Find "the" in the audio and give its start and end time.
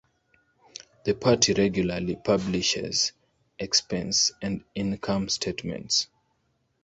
1.05-1.13